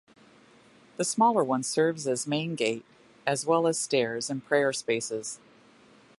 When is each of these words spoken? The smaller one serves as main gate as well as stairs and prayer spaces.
The 0.97 1.03
smaller 1.03 1.43
one 1.43 1.61
serves 1.61 2.07
as 2.07 2.25
main 2.25 2.55
gate 2.55 2.83
as 3.27 3.45
well 3.45 3.67
as 3.67 3.77
stairs 3.77 4.31
and 4.31 4.43
prayer 4.43 4.73
spaces. 4.73 5.39